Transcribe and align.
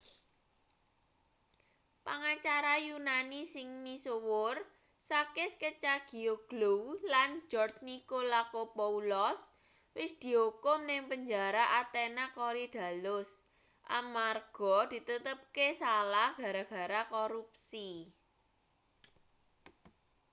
pangacara 2.05 2.73
yunani 2.87 3.41
sing 3.53 3.67
misuwur 3.83 4.55
sakis 5.09 5.51
kechagioglou 5.61 6.81
lan 7.11 7.29
george 7.51 7.77
nikolakopoulos 7.87 9.41
wis 9.97 10.11
diukum 10.21 10.79
ning 10.89 11.01
penjara 11.09 11.63
athena 11.81 12.25
korydallus 12.37 13.29
amarga 13.99 14.75
ditetepke 14.91 15.67
salah 15.81 16.29
gara-gara 16.41 17.01
korupsi 17.13 17.89